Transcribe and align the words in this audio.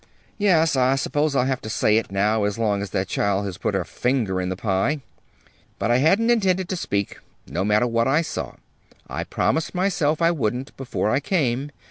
"Yes, 0.39 0.75
I 0.75 0.95
suppose 0.95 1.35
I'll 1.35 1.45
have 1.45 1.61
to 1.61 1.69
say 1.69 1.97
it 1.97 2.11
now, 2.11 2.43
as 2.45 2.57
long 2.57 2.81
as 2.81 2.89
that 2.89 3.07
child 3.07 3.45
has 3.45 3.59
put 3.59 3.75
her 3.75 3.85
finger 3.85 4.41
in 4.41 4.49
the 4.49 4.55
pie. 4.55 5.01
But 5.77 5.91
I 5.91 5.97
hadn't 5.97 6.31
intended 6.31 6.67
to 6.69 6.75
speak, 6.75 7.19
no 7.45 7.63
matter 7.63 7.85
what 7.85 8.07
I 8.07 8.23
saw. 8.23 8.55
I 9.07 9.23
promised 9.23 9.75
myself 9.75 10.19
I 10.19 10.31
wouldn't, 10.31 10.75
before 10.75 11.11
I 11.11 11.19
came. 11.19 11.69